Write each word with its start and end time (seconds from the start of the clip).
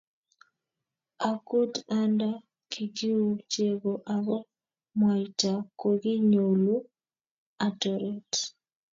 Akut 1.29 1.73
anda 1.99 2.29
kikiu 2.71 3.23
chego 3.51 3.93
ako 4.13 4.35
mwaita 4.97 5.51
kokinyolu 5.79 6.75
atoret. 7.65 8.31